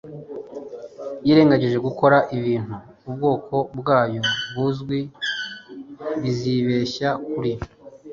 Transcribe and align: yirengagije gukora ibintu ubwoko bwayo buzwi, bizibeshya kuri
yirengagije 1.25 1.77
gukora 1.87 2.17
ibintu 2.37 2.75
ubwoko 3.07 3.55
bwayo 3.79 4.21
buzwi, 4.53 4.99
bizibeshya 6.21 7.09
kuri 7.29 7.51